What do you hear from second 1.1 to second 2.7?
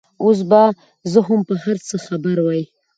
زه هم په هر څه خبره وای.